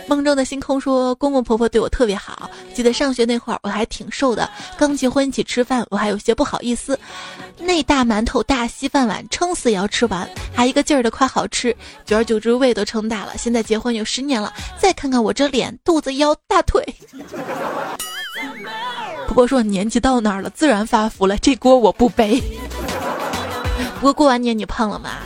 [0.08, 2.48] 梦中的星空说：“公公婆婆对我特别好。
[2.72, 4.48] 记得上学那会儿，我还挺瘦的。
[4.78, 6.96] 刚结婚一起吃饭，我还有些不好意思。
[7.58, 11.76] 那大馒头、大稀饭碗，撑死也要吃完，还一个劲儿的夸好吃。
[12.04, 13.36] 久而久之，胃都撑大了。
[13.36, 16.84] 现在结婚有十年了，再看看我这脸、肚子、腰、大腿。
[19.26, 22.40] 不过说年纪到那儿了，自然发福了，这锅我不背。
[23.96, 25.18] 不过过完年你胖了吗？”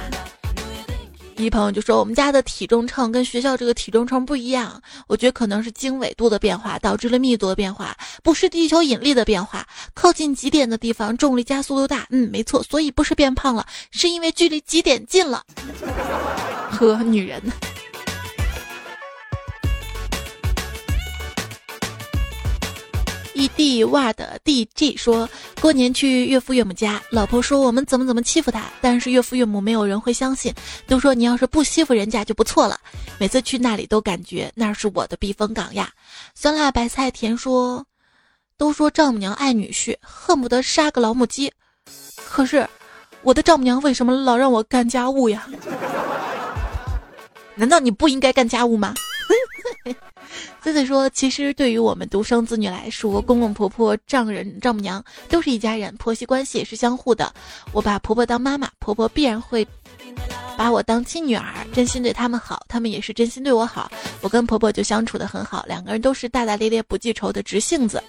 [1.43, 9.67] 一朋友就说：“我们家的体重秤跟学校这个体重秤不一样，我觉得可能是经纬度的变化导致了密度的变化，不是地球引力的变化。
[9.95, 15.43] 靠近极点的地方重力加速度大，嗯，没错，所以不是变胖了，是因为距离极点近了。
[16.71, 17.41] 呵，女人。”
[23.49, 25.29] 弟娃的 D G 说
[25.61, 30.55] 过年去岳父岳母家，老婆说我们怎么怎么欺负他，但是岳父岳母没有人会相信，
[30.87, 32.79] 都说你要是不欺负人家就不错了。
[33.19, 35.91] 每次去那里都感觉那是我的避风港呀。
[36.35, 37.85] 酸辣白菜甜说，
[38.57, 41.53] 都说丈母娘爱女婿，恨不得杀个老母鸡，
[42.17, 42.67] 可是
[43.23, 45.47] 我的丈母娘为什么老让我干家务呀？
[47.55, 48.95] 难道你不应该干家务吗？
[50.61, 57.33] 子子说：“其实对于我们独生子女来说，公公婆婆、丈人、丈母娘都是一家人，婆媳关系也是相互的。
[57.73, 59.67] 我把婆婆当妈妈，婆婆必然会
[60.57, 63.91] 把我当亲女儿，真心对他们好，他们也是真心对我好。
[64.21, 68.03] 我跟婆婆就相处的很好，两个人都是大大咧咧、不记仇的直性子。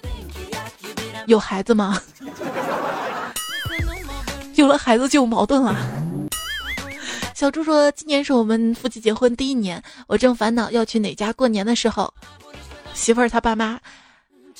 [1.26, 2.00] 有孩子吗？
[4.56, 5.76] 有了孩子就有矛盾了。”
[7.42, 12.14] 小猪说：“今年是我们夫妻结婚第一年，我正烦恼要去哪家过年的时候，
[12.94, 13.80] 媳妇儿她爸妈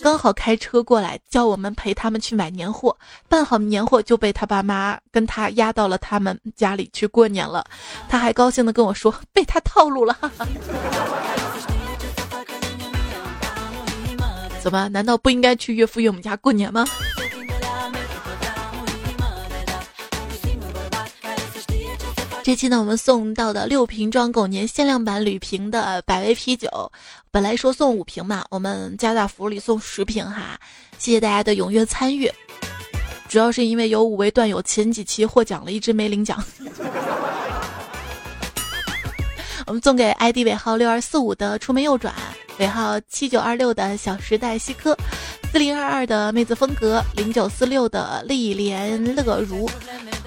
[0.00, 2.96] 刚好开车过来，叫我们陪他们去买年货。
[3.28, 7.64] 办好年货就被他爸妈跟他压到了他们家里去过年了。
[8.08, 10.18] 他还高兴的跟我说，被他套路了。
[14.60, 14.88] 怎么？
[14.88, 16.84] 难道不应该去岳父岳母家过年吗？”
[22.44, 26.90] 这期呢，我们送到的六瓶装狗年限量版铝瓶的百威啤酒，
[27.30, 30.58] 本来说送五瓶嘛，我们加大福利送十瓶哈，
[30.98, 32.28] 谢谢大家的踊跃参与。
[33.28, 36.42] 主要是因为有五位段友前几期获奖了，一直没领奖。
[39.66, 42.14] 我们送给 ID 尾号六二四五的出门右转，
[42.58, 44.96] 尾号七九二六的小时代西科，
[45.52, 49.68] 四零二二的妹子风格，零九四六的丽莲乐如，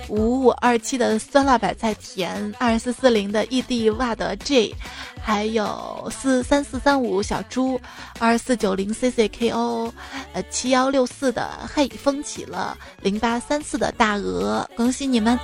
[0.07, 4.73] 五五二七的酸辣白菜甜，二四四零的异地袜的 J，
[5.21, 7.79] 还有四三四三五小猪，
[8.19, 9.93] 二四九零 C C K O，
[10.33, 15.37] 呃七幺六四的嘿风起了，零八三四的大鹅，恭喜你们！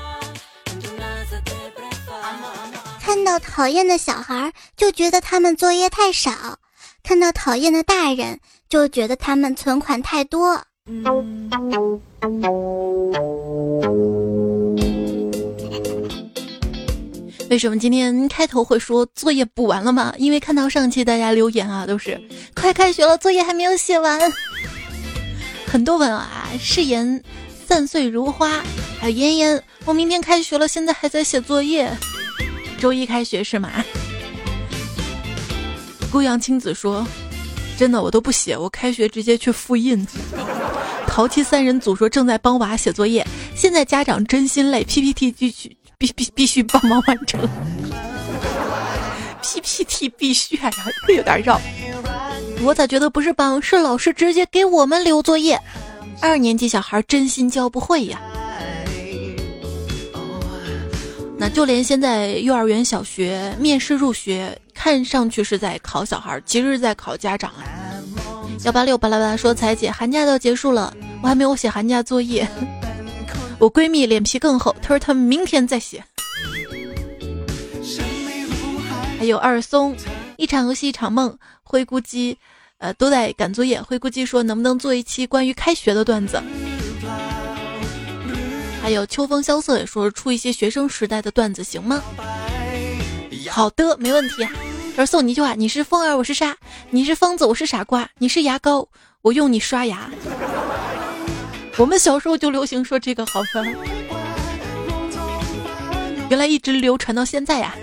[3.14, 6.32] 看到讨厌的小孩，就觉得他们作业太少；
[7.04, 8.40] 看到讨厌的大人，
[8.70, 10.64] 就觉得他们存款太多。
[17.50, 20.14] 为什么今天开头会说作业补完了吗？
[20.18, 22.18] 因为看到上期大家留言啊，都是
[22.56, 24.22] 快开学了，作业还没有写完。
[25.68, 27.22] 很多文啊，誓言
[27.68, 28.64] 散碎如花，
[29.02, 31.92] 还有妍妍，我明天开学了，现在还在写作业。
[32.82, 33.70] 周一开学是吗？
[36.12, 37.08] 孤阳青子说
[37.78, 40.04] ：“真的，我都不写，我开学直接去复印。”
[41.06, 43.24] 淘气三人组说：“正在帮娃写作业，
[43.56, 47.48] 现在家长真心累，PPT 必须必必必须帮忙完成。
[49.44, 50.74] PPT 必须哎呀，
[51.06, 51.62] 这有点绕。
[52.64, 55.62] 我咋觉得不是帮，是老师直接给我们留作业？
[56.20, 58.20] 二年级小孩真心教不会呀。”
[61.42, 67.66] 那就连现在幼儿园、小学面试入学，看上去是在考小孩，其实是在考家长啊。
[68.64, 72.48] 幺八六巴拉巴拉说：“彩姐，寒假都要结束了，我还没有写寒假作业。
[73.58, 76.04] 我闺蜜脸皮更厚，她说她明天再写。”
[79.18, 79.96] 还有二松，
[80.38, 82.38] 一场游戏一场梦，灰姑鸡，
[82.78, 83.82] 呃，都在赶作业。
[83.82, 86.40] 灰姑鸡说：“能不能做一期关于开学的段子？”
[88.82, 92.02] 还有秋风萧瑟也说出一些学生时代的段子行吗？
[93.50, 94.48] 好的，没问题。
[94.98, 96.54] 而送你一句话：你是风儿，我是沙；
[96.90, 98.88] 你是疯子，我是傻瓜；你是牙膏，
[99.22, 100.10] 我用你刷牙。
[101.78, 103.64] 我们小时候就流行说这个，好吧？
[106.30, 107.76] 原来一直流传到现在呀。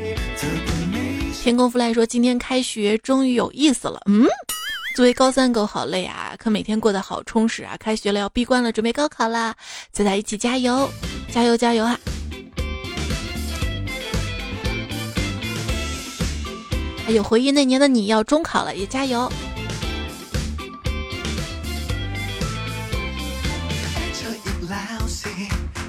[1.42, 4.26] 天空弗莱说今天开学终于有意思了，嗯。
[4.98, 7.76] 作为高三狗好累啊，可每天过得好充实啊！
[7.78, 9.54] 开学了要闭关了，准备高考啦，
[9.92, 10.90] 咱俩一起加油，
[11.30, 11.96] 加油加油啊！
[17.06, 19.30] 还有回忆那年的你要中考了，也加油！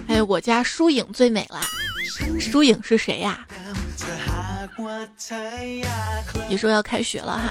[0.07, 1.59] 还有我家疏影最美了，
[2.39, 3.43] 疏影是谁呀？
[6.47, 7.49] 你说要开学了哈。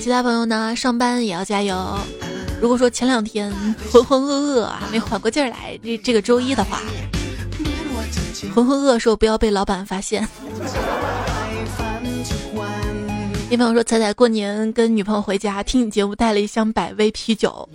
[0.00, 0.74] 其他朋友呢？
[0.74, 1.98] 上班也要加油。
[2.60, 3.52] 如果说前两天
[3.92, 6.80] 浑浑噩噩啊，没缓过劲儿来，这这个周一的话，
[8.54, 10.26] 浑浑噩时候不要被老板发现。
[13.50, 17.68] 一朋友说：“彩彩过年跟女朋友回家听你节目，带了一箱百威啤酒。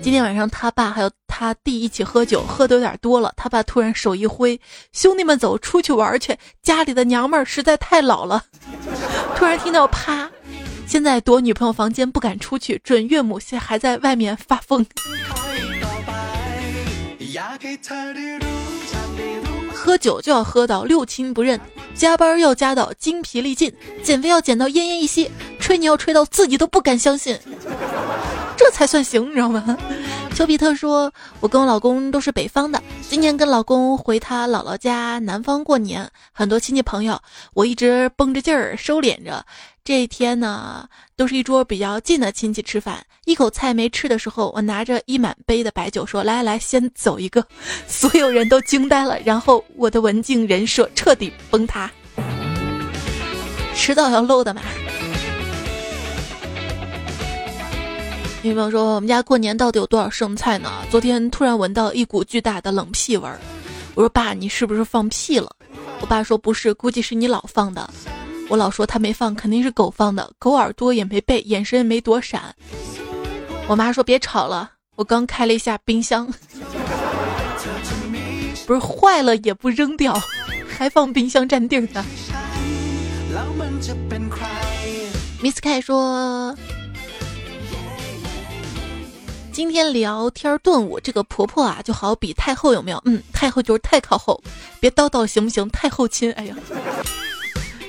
[0.00, 3.32] 今天晚上他爸还有他弟一起喝酒，喝的有点多了。
[3.36, 4.58] 他爸突然手一挥，
[4.92, 8.44] 兄弟们走出去玩去，家里的娘们儿实在太老了。
[9.36, 10.30] 突然听到啪。”
[10.88, 14.86] 现在躲女朋友房间不敢出去，准岳母现还在外面发疯。
[19.74, 21.60] 喝酒就要喝到六亲不认，
[21.94, 23.70] 加班要加到精疲力尽，
[24.02, 25.30] 减肥要减到奄奄一息，
[25.60, 27.38] 吹牛要吹到自己都不敢相信，
[28.58, 29.78] 这才算行，你知道吗？
[30.34, 37.20] 丘比特说：“我跟我老公都是北方的，今年跟老公回他姥姥家南方过年，很多亲戚朋友，
[37.54, 39.44] 我一直绷着劲儿收敛着。”
[39.84, 40.86] 这一天呢，
[41.16, 47.42] 都是一桌比较近的亲戚吃饭，一口菜没吃的时候，我拿着一满杯的白酒说：“来来，先走一个。”
[47.88, 51.90] 所有人都惊呆了，然后我的文静人设彻底崩塌。
[53.74, 54.60] 迟早要漏的嘛。
[58.40, 63.38] 女朋友说：“我们家过年到底有多少剩菜呢？”昨天突然闻到一股巨大的冷屁味儿，
[63.94, 65.50] 我说：“爸，你是不是放屁了？”
[66.00, 67.90] 我爸说：“不是，估计是你老放的。”
[68.48, 70.30] 我老说他没放，肯定是狗放的。
[70.38, 72.54] 狗耳朵也没背，眼神也没躲闪。
[73.66, 76.26] 我妈说别吵了，我刚开了一下冰箱，
[78.66, 80.18] 不是坏了也不扔掉，
[80.68, 82.04] 还放冰箱占地儿呢。
[85.42, 86.56] Miss K 说，
[89.58, 93.02] 今天聊天顿悟，这个婆婆啊就好比太后有没有？
[93.06, 94.40] 嗯，太后就是太靠后，
[94.78, 95.68] 别叨叨行不行？
[95.70, 96.56] 太后亲，哎呀。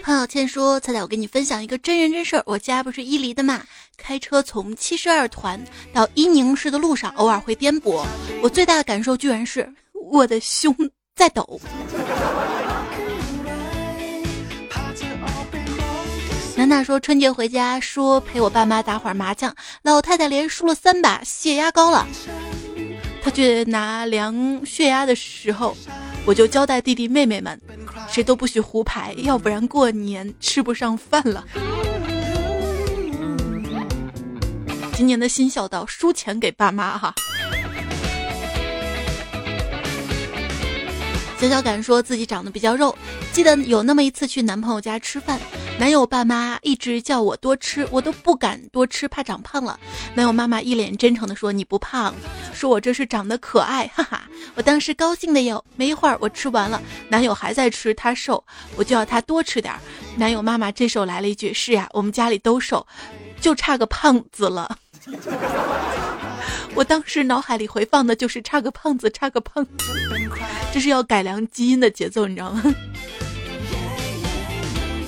[0.02, 2.42] 潘小倩说：“彩彩，我给你分享一个真人真事儿。
[2.48, 3.62] 我家不是伊犁的嘛，
[3.98, 5.64] 开车从七十二团
[5.94, 8.04] 到伊宁市的路上，偶尔会颠簸。
[8.42, 10.76] 我最大的感受居然是我的胸
[11.16, 11.62] 在抖。”
[16.60, 22.06] 楠楠说：“春节回家，说陪我爸妈打会儿麻将，老太太连输了三把，血压高了。
[23.24, 24.36] 他去拿量
[24.66, 25.74] 血压的时候，
[26.26, 27.58] 我就交代弟弟妹妹们，
[28.10, 31.46] 谁都不许胡牌，要不然过年吃不上饭了。
[34.96, 37.16] 今年的新孝道，输钱给爸妈哈。”
[41.40, 42.94] 小小敢说自己长得比较肉，
[43.32, 45.40] 记得有那么一次去男朋友家吃饭。
[45.80, 49.80] 男友爸妈一直叫我多吃，我都不敢多吃，怕长胖了。
[50.14, 52.14] 男友妈妈一脸真诚地说：“你不胖，
[52.54, 54.24] 说我这是长得可爱。”哈哈，
[54.56, 55.64] 我当时高兴的哟。
[55.78, 58.44] 没一会儿我吃完了，男友还在吃，他瘦，
[58.76, 59.74] 我就要他多吃点。
[60.18, 62.86] 男友妈妈这时候来了一句：“是呀，我们家里都瘦，
[63.40, 64.78] 就差个胖子了。
[66.76, 69.72] ”我当时脑海里回放的就是差个胖子，差个胖子，
[70.74, 72.64] 这是要改良基因的节奏，你知道吗？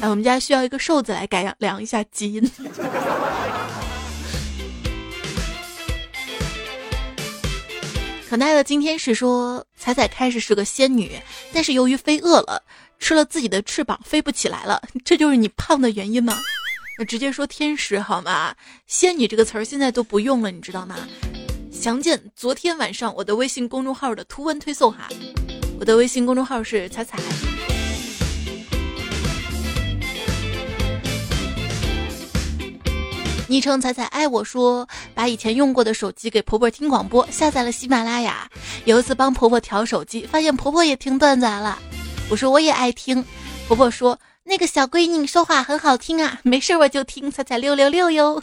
[0.02, 2.44] 哎，我们家需要一个瘦子来改良一下基因。
[8.28, 11.12] 可奈的今天是说彩彩开始是个仙女，
[11.54, 12.64] 但是由于飞饿了，
[12.98, 16.38] 吃了自己的翅膀飞不起来了， 这就是你胖的原因吗？
[16.98, 18.56] 那直接说天使好吗？
[18.88, 20.96] 仙女这个词儿现在都不用了，你知道吗？
[21.82, 25.10] 详见昨天晚上我的微信公众号的图文推送哈，
[25.80, 27.18] 我的微信公众号是彩彩。
[33.48, 38.48] 昵称彩彩爱我说，把以前用过的手机给婆婆听广播，下载了喜马拉雅。
[38.86, 41.80] 有一次帮婆婆调手机，发现婆婆也听段子来了。
[42.30, 43.26] 我说我也爱听，
[43.68, 48.42] 婆婆说那个小闺女说话很好听啊，没事我就听彩彩六六六哟。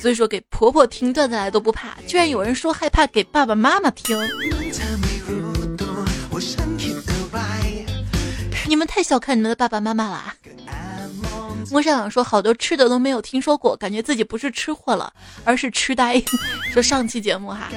[0.00, 4.16] 所以说给婆婆听段子来都不怕，居然有人说害怕给爸爸妈妈听。
[8.66, 10.34] 你们太小看你们的爸爸妈妈了。
[11.70, 15.12] 莫少阳说：“好多吃的都没有听说过，感觉自己不是吃货了，
[15.44, 16.22] 而是痴呆。”
[16.72, 17.68] 说上期节目哈，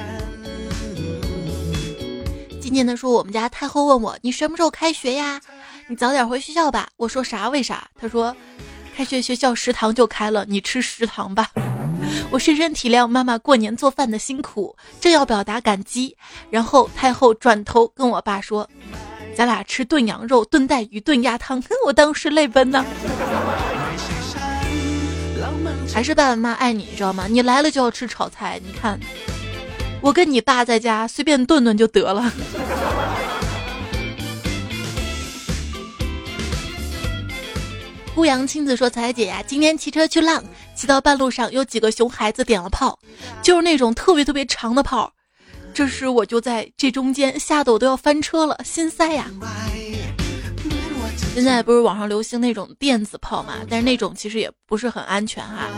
[2.62, 5.42] 今年的说我们家太后问我：“你什么时候开学呀？
[5.90, 7.50] 你早点回学校吧。”我说：“啥？
[7.50, 8.36] 为啥？”他说
[8.96, 11.50] ：“开学学校食堂就开了，你吃食堂吧。
[12.30, 16.16] ”我深深体谅妈妈过年做饭的辛苦，正要表达感激，
[16.52, 18.70] 然后太后转头跟我爸说
[19.36, 21.62] ：“咱俩吃炖羊肉、炖带鱼、炖鸭汤。
[21.86, 22.86] ”我当时泪奔呐。
[25.92, 27.26] 还是爸爸妈妈爱你，知道吗？
[27.28, 28.62] 你来了就要吃炒菜。
[28.64, 29.00] 你看，
[30.02, 32.32] 我跟你爸在家随便炖炖就得了。
[38.20, 40.44] 孤阳亲自说：“彩姐呀，今天骑车去浪，
[40.76, 43.00] 骑到半路上有几个熊孩子点了炮，
[43.42, 45.10] 就是那种特别特别长的炮。
[45.74, 49.28] 这时我就在这中间，吓得我都要翻车了，心塞呀。”
[51.34, 53.54] 现在不是网上流行那种电子炮嘛？
[53.70, 55.70] 但是那种其实也不是很安全哈。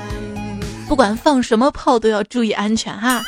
[0.88, 3.22] 不管放什么炮都要注意安全哈。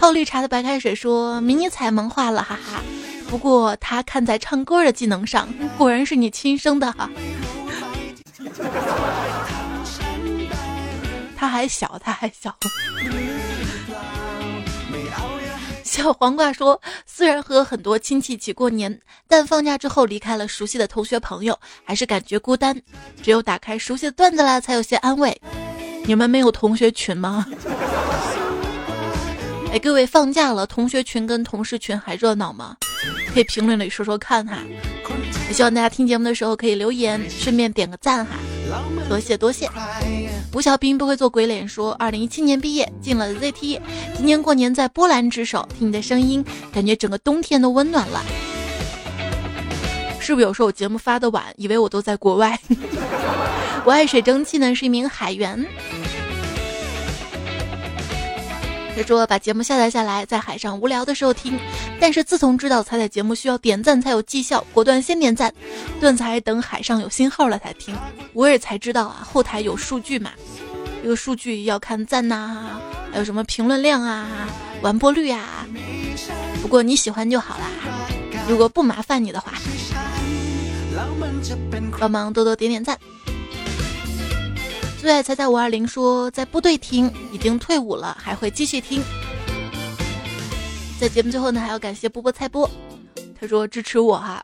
[0.00, 2.82] 泡绿茶的白开水说：“迷你彩萌化了，哈哈。”
[3.28, 7.10] 不过他看在唱歌的技能上，果然是你亲生的哈。
[11.36, 12.54] 他还小，他还小。
[15.82, 22.76] 小黄瓜说：“虽然和很多亲戚一起过年，但放假之后离开了熟悉的同学朋友，还是感觉孤单。
[23.22, 25.40] 只有打开熟悉的段子啦，才有些安慰。
[26.04, 27.46] 你们没有同学群吗？
[29.74, 32.76] 哎，各位放假了，同学群跟同事群还热闹吗？
[33.34, 34.58] 可以评论里说说看哈。
[35.48, 38.36] 也希望大家听节目的时候可以留言，顺便点个赞哈。
[39.08, 39.68] 多谢多谢。”
[40.54, 43.80] 吴小兵不会做鬼脸，说二零一七年毕业进了 ZT，
[44.16, 48.22] 今年过年在波兰值守，听你的声音，感觉整个冬天都温暖了。
[50.20, 52.56] 是不是有时候我节目发的晚，以为我都在国外？
[53.84, 55.66] 我爱水蒸气呢，是一名海员。
[58.96, 61.58] 他说把节目下载下来，在海上无聊的时候听。
[62.00, 65.52] 但是自从知道彩彩节目需要点赞才有绩效，果断先点赞，
[66.00, 67.94] 断才等海上有信号了才听。
[68.32, 70.30] 我也才知道啊，后台有数据嘛，
[71.02, 72.80] 这个数据要看赞呐，
[73.12, 74.48] 还有什么评论量啊、
[74.82, 75.66] 完播率啊。
[76.62, 77.66] 不过你喜欢就好啦，
[78.48, 79.52] 如果不麻烦你的话，
[81.98, 82.98] 帮忙多多点点赞。
[85.04, 89.02] 最爱彩彩五二零说在部队听，已经退伍了，还会继续听。
[90.98, 92.66] 在节目最后呢，还要感谢波波菜波，
[93.38, 94.42] 他说支持我哈，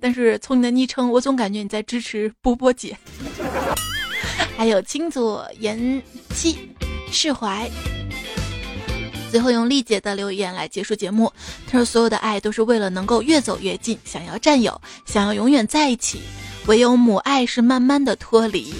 [0.00, 2.96] 但是从你的昵称，我总感觉你在支持波波姐。
[4.56, 6.00] 还有青左言
[6.36, 6.56] 七
[7.10, 7.68] 释怀。
[9.28, 11.32] 最后用丽姐的留言来结束节目。
[11.66, 16.20] 他说：“所有的爱都是为了能够越走越近，想要占有，想要永远在一起。
[16.66, 18.74] 唯有母爱是慢慢的脱离。”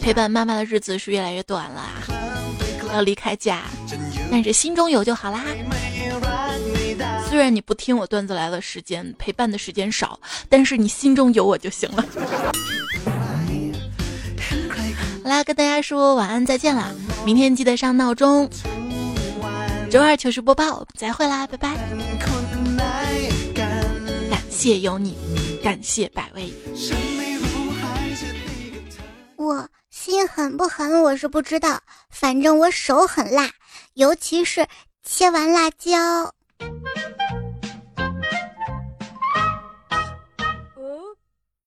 [0.00, 1.88] 陪伴妈妈的日子是越来越短了，
[2.92, 3.62] 要离开家，
[4.30, 5.44] 但是心中有就好啦。
[7.28, 10.18] 虽然你不听我段子来了时间，陪伴的时间少，
[10.48, 12.04] 但是你心中有我就行了。
[15.22, 16.90] 好啦，跟大家说晚安，再见啦！
[17.24, 18.50] 明天记得上闹钟。
[19.92, 21.76] 周二糗事播报，我们再会啦，拜拜！
[24.30, 25.18] 感谢有你，
[25.62, 26.50] 感谢百味。
[29.36, 31.78] 我心狠不狠，我是不知道，
[32.08, 33.50] 反正我手很辣，
[33.92, 34.66] 尤其是
[35.02, 36.32] 切完辣椒。